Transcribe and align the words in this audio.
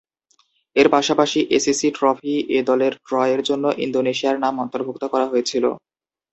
এর 0.75 0.87
পাশাপাশি 0.95 1.39
ACC 1.57 1.87
trophy 1.97 2.35
এর 2.49 2.63
দলের 2.69 2.93
ড্র 3.01 3.15
এর 3.33 3.41
জন্য 3.49 3.65
ইন্দোনেশিয়ার 3.85 4.37
নাম 4.43 4.53
অন্তর্ভুক্ত 4.63 5.03
করা 5.13 5.25
হয়েছিল। 5.31 5.65